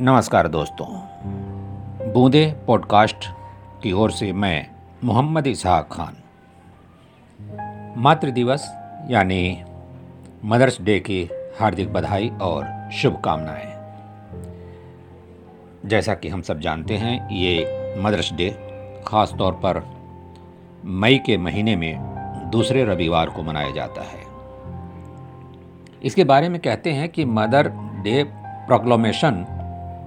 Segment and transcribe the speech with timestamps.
[0.00, 0.86] नमस्कार दोस्तों।
[2.12, 3.16] बूंदे पॉडकास्ट
[3.82, 4.66] की ओर से मैं
[5.04, 6.16] मोहम्मद इसहाक खान।
[7.96, 8.72] मातृ दिवस,
[9.10, 9.64] यानी
[10.44, 11.28] मदर्स डे की
[11.60, 13.72] हार्दिक बधाई और शुभकामनाएँ।
[15.86, 17.64] जैसा कि हम सब जानते हैं, ये
[17.98, 18.50] मदर्स डे
[19.06, 19.82] ख़ास तौर पर
[20.84, 21.98] मई के महीने में
[22.50, 24.26] दूसरे रविवार को मनाया जाता है।
[26.02, 27.68] इसके बारे में कहते हैं कि mother
[28.02, 29.46] day proclamation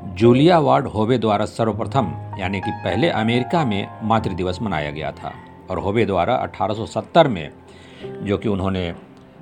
[0.06, 5.34] Julia Ward Howe द्वारा सर्वप्रथम, यानी कि पहले अमेरिका में मातृ दिवस मनाया गया था,
[5.70, 7.52] और होवे द्वारा 1870 में,
[8.04, 8.94] जो कि उन्होंने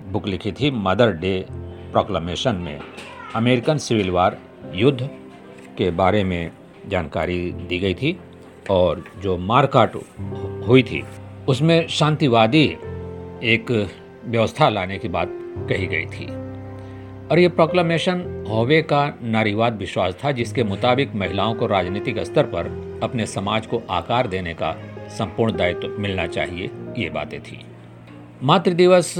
[0.08, 1.46] बुक लिखी थी मदर डे
[1.92, 2.80] प्रोक्लमेशन में,
[3.36, 4.38] अमेरिकन सिविल वार
[4.74, 5.10] युद्ध
[5.78, 6.52] के बारे में
[6.88, 8.20] जानकारी दी गई थी,
[8.70, 9.96] और जो मारकाट
[10.68, 11.04] हुई थी,
[11.50, 12.78] उसमें शांतिवादी
[13.44, 13.90] एक
[14.26, 16.26] व्यवस्था लाने की बात कही गई थी।
[17.28, 22.67] और ये प्रोक्लामेशन होवे का नारीवाद विश्वास था जिसके मुताबिक महिलाओं को राजनीतिक स्तर पर
[23.03, 24.72] अपने समाज को आकार देने का
[25.09, 27.59] संपूर्ण दायित्व मिलना चाहिए, ये बातें थी।
[28.44, 29.14] मातृ दिवस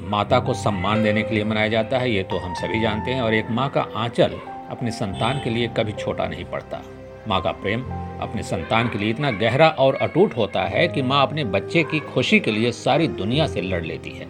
[0.00, 3.20] माता को सम्मान देने के लिए मनाया जाता है, ये तो हम सभी जानते हैं,
[3.22, 4.38] और एक माँ का आंचल
[4.70, 6.82] अपने संतान के लिए कभी छोटा नहीं पड़ता।
[7.28, 7.82] माँ का प्रेम
[8.20, 12.00] अपने संतान के लिए इतना गहरा और अटूट होता है कि माँ अपने बच्चे की
[12.06, 14.26] खुशी के लिए सारी दुनिया से लड़ लेती है।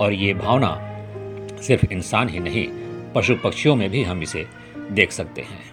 [0.00, 0.78] और ये भावना
[1.62, 2.66] सिर्फ़ इंसान ही नहीं
[3.14, 4.46] पशु पक्षियों में भी हम इसे
[4.90, 5.72] देख सकते हैं।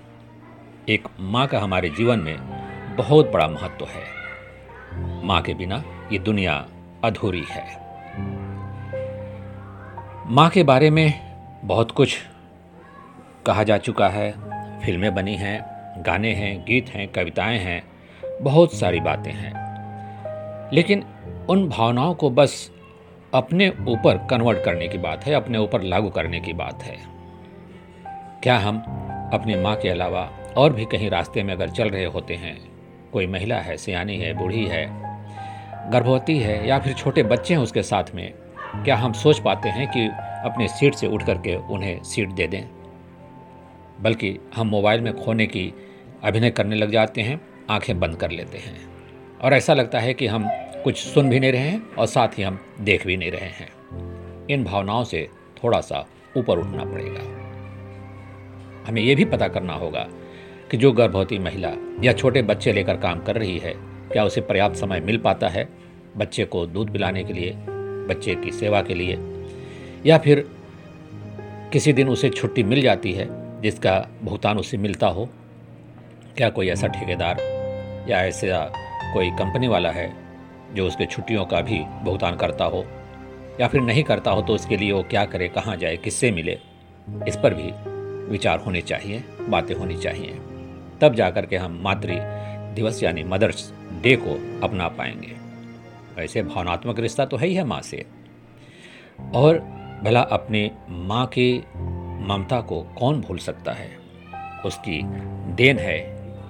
[0.89, 2.37] एक माँ का हमारे जीवन में
[2.95, 4.19] बहुत बड़ा महत्व है।
[5.25, 6.67] माँ के बिना ये दुनिया
[7.03, 7.77] अधूरी है।
[10.31, 11.13] माँ के बारे में
[11.63, 12.17] बहुत कुछ
[13.45, 14.31] कहा जा चुका है।
[14.85, 15.65] फ़िल्में बनी हैं,
[16.03, 17.83] गाने हैं, गीत हैं, कविताएँ हैं,
[18.41, 19.53] बहुत सारी बातें हैं।
[20.73, 21.05] लेकिन
[21.49, 22.71] उन भावनाओं को बस
[23.33, 27.18] अपने ऊपर कन्वर्ट करने की बात है, अपने ऊपर लागू करने की बात है।
[28.43, 28.77] क्या हम
[29.33, 32.71] अपनी माँ के अलावा और भी कहीं रास्ते में अगर चल रहे होते हैं?
[33.13, 34.85] कोई महिला है, सियानी है, बूढ़ी है,
[35.91, 38.33] गर्भवती है या फिर छोटे बच्चे हैं उसके साथ में,
[38.75, 40.05] क्या हम सोच पाते हैं कि
[40.49, 42.63] अपने सीट से उठ करके उन्हें सीट दे दें?
[44.01, 45.73] बल्कि हम मोबाइल में खोने की
[46.23, 48.81] अभिनय करने लग जाते हैं, आँखें बंद कर लेते हैं।
[49.43, 50.49] और ऐसा लगता है कि हम
[50.83, 53.69] कुछ सुन भी नहीं रहे हैं और साथ ही हम देख भी नहीं रहे हैं।
[54.49, 55.29] इन भावनाओं से
[55.63, 56.07] थोड़ा सा
[56.37, 57.38] ऊपर उठना पड़ेगा।
[58.89, 60.07] हमें यह भी पता करना होगा
[60.71, 61.71] कि जो गर्भवती महिला
[62.03, 63.73] या छोटे बच्चे लेकर काम कर रही है,
[64.11, 65.69] क्या उसे पर्याप्त समय मिल पाता है
[66.17, 67.53] बच्चे को दूध पिलाने के लिए,
[68.09, 69.17] बच्चे की सेवा के लिए?
[70.05, 70.49] या फिर
[71.73, 73.27] किसी दिन उसे छुट्टी मिल जाती है
[73.61, 75.29] जिसका भुगतान उसे मिलता हो?
[76.37, 77.37] क्या कोई ऐसा ठेकेदार
[78.09, 78.73] या ऐसा
[79.13, 80.13] कोई कंपनी वाला है
[80.73, 82.85] जो उसके छुट्टियों का भी भुगतान करता हो?
[83.61, 86.57] या फिर नहीं करता हो तो उसके लिए वो क्या करे, कहाँ जाए, किससे मिले?
[87.27, 87.98] इस पर भी
[88.29, 90.31] विचार होने चाहिए, बातें होनी चाहिए।
[91.01, 92.13] तब जाकर के हम मातृ
[92.75, 95.35] दिवस यानी मदर्स डे को अपना पाएँगे।
[96.23, 98.05] ऐसे भावनात्मक रिश्ता तो है ही है माँ से।
[99.35, 99.59] और
[100.03, 101.63] भला अपने माँ की
[102.27, 103.89] ममता को कौन भूल सकता है?
[104.65, 105.01] उसकी
[105.53, 105.99] देन है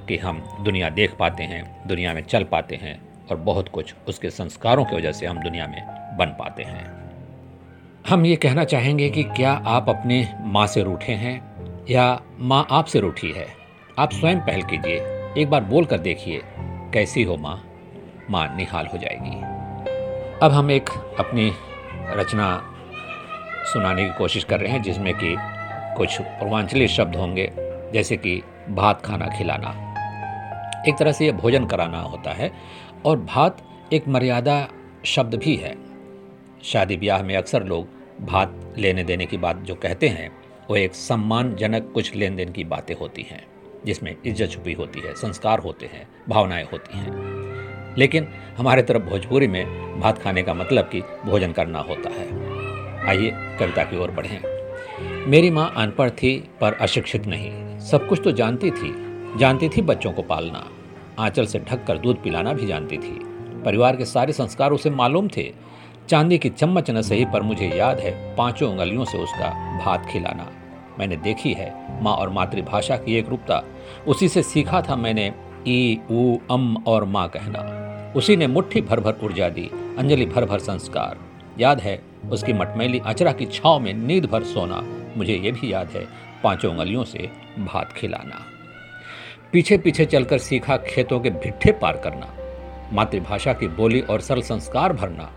[0.08, 3.02] कि हम दुनिया देख पाते हैं, दुनिया में चल पाते हैं
[3.32, 5.86] और बहुत कुछ उसके संस्कारों की वजह से हम दुनिया में
[6.18, 7.00] बन पाते हैं।
[8.10, 11.49] हम ये कहना चाहेंगे कि क्या आप अपने माँ से रूठे हैं?
[11.90, 13.48] या माँ आपसे रूठी है।
[14.00, 14.98] आप स्वयं पहल कीजिए।
[15.38, 16.42] एक बार बोल कर देखिए,
[16.94, 17.68] कैसी हो माँ?
[18.30, 19.42] माँ निहाल हो जाएगी।
[20.46, 20.90] अब हम एक
[21.20, 21.52] अपनी
[22.10, 22.76] रचना
[23.74, 25.36] सुनाने की कोशिश कर रहे हैं, जिसमें कि
[25.98, 27.52] कुछ पूर्वांचली शब्द होंगे,
[27.94, 29.70] जैसे कि भात खाना खिलाना।
[30.88, 32.52] एक तरह से यह भोजन कराना होता है,
[33.06, 33.58] और भात
[33.94, 34.68] एक मर्यादा
[35.06, 35.76] शब्द भी है।
[36.64, 37.88] शादी ब्याह में अक्सर लोग
[38.22, 42.63] भात लेने देने की बात जो कहते हैं वो एक सम्मानजनक कुछ लेन देन की
[42.63, 43.47] बातें होती हैं,
[43.85, 47.30] जिसमें इज़्ज़त छुपी होती है, संस्कार होते हैं, भावनाएँ होती हैं।
[47.97, 49.66] लेकिन हमारे तरफ़ भोजपुरी में
[50.00, 52.28] भात खाने का मतलब कि भोजन करना होता है।
[53.07, 54.39] आइए कविता की ओर बढ़ें।
[55.27, 58.94] मेरी माँ अनपढ़ थी, पर अशिक्षित नहीं। सब कुछ तो जानती थी।
[59.38, 60.68] जानती थी बच्चों को पालना।
[61.19, 63.19] आंचल से ढककर दूध पिलाना भी जानती थी।
[63.65, 65.54] परिवार के सारे संस्कार उसे मालूम थे।
[66.10, 70.51] चांदी की चम्मच न सही पर मुझे याद है, पाँचों उंगलियों से उसका भात खिलाना।
[71.00, 73.63] मैंने देखी है, माँ और मातृभाषा की एक रूपता।
[74.07, 75.34] उसी से सीखा था मैंने,
[75.68, 77.80] ई, ऊ, अम और माँ कहना।
[78.16, 81.18] उसी ने मुट्ठी भर भर ऊर्जा दी, अंजलि भर भर संस्कार।
[81.60, 82.01] याद है,
[82.31, 84.84] उसकी मटमैली अचरा की छाव में नींद भर सोना।
[85.18, 86.07] मुझे ये भी याद है,
[86.44, 87.30] पाँचों उंगलियों से
[87.60, 88.46] भात खिलाना।
[89.51, 92.34] पीछे पीछे चलकर सीखा खेतों के भिट्ठे पार करना।
[92.94, 95.31] मातृभाषा की बोली और सरल संस्कार भरना।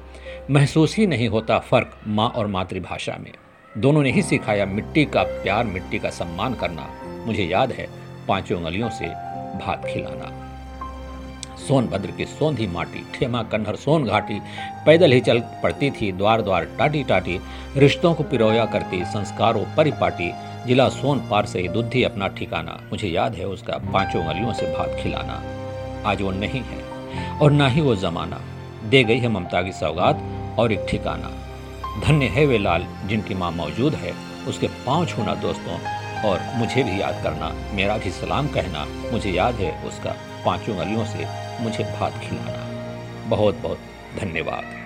[0.50, 3.32] महसूस ही नहीं होता फ़र्क माँ और मातृभाषा में।
[3.79, 6.89] दोनों ने ही सिखाया मिट्टी का प्यार, मिट्टी का सम्मान करना।
[7.27, 7.89] मुझे याद है
[8.29, 9.07] पाँचों उंगलियों से
[9.59, 10.27] भात खिलाना।
[11.57, 14.41] सोनभद्र की सोंधी माटी, ठेमा, कन्हर, सोन घाटी,
[14.87, 17.41] पैदल ही चल पड़ती थी द्वार द्वार टाटी टाटी
[17.77, 20.33] रिश्तों को पिरोया करती, संस्कारों परिपाटी,
[20.67, 24.67] जिला सोन पार से ही दुद्धि अपना ठिकाना। मुझे याद है उसका पाँचों उंगलियों से
[24.67, 25.43] भात खिलाना।
[26.11, 28.41] आज वो नहीं है और ना ही वो जमाना।
[28.85, 30.23] दे गई है ममता की सौगात
[30.59, 31.31] और एक ठिकाना।
[32.00, 34.15] धन्य है वे लाल, जिनकी माँ मौजूद है।
[34.49, 35.79] उसके पाँव छूना दोस्तों,
[36.23, 41.05] और मुझे भी याद करना। मेरा भी सलाम कहना, मुझे याद है उसका। पाँचों गलियों
[41.05, 41.27] से
[41.62, 42.73] मुझे भात खिलाना।
[43.29, 43.79] बहुत बहुत
[44.21, 44.83] धन्यवाद।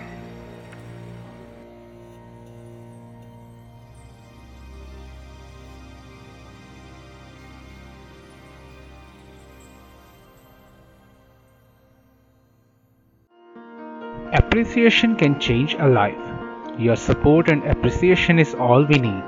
[14.34, 16.35] Appreciation can change a life.
[16.78, 19.22] Your support and appreciation is all we need.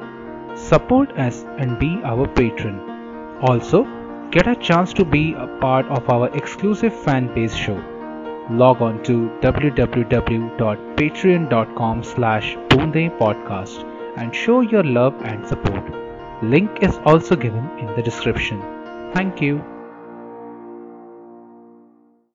[0.55, 2.79] Support us and be our patron.
[3.41, 3.87] Also,
[4.31, 7.77] get a chance to be a part of our exclusive fan base show.
[8.51, 12.57] Log on to www.patreon.com slash
[13.23, 13.85] podcast
[14.17, 15.85] and show your love and support.
[16.43, 18.61] Link is also given in the description.
[19.15, 19.78] Thank you.